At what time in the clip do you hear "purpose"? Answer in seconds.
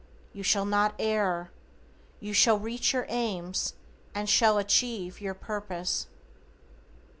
5.35-6.07